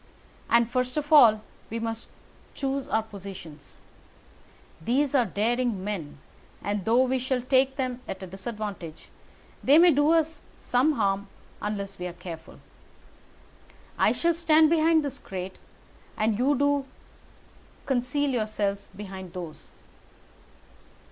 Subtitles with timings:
[0.49, 2.09] And, first of all, we must
[2.55, 3.79] choose our positions.
[4.83, 6.17] These are daring men,
[6.63, 9.09] and though we shall take them at a disadvantage,
[9.63, 11.27] they may do us some harm
[11.61, 12.57] unless we are careful.
[13.99, 15.59] I shall stand behind this crate,
[16.17, 16.85] and do you
[17.85, 19.71] conceal yourselves behind those.